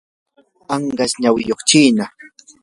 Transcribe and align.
anqas 0.73 1.11
nawiyuq 1.21 1.61
chiina. 1.69 2.05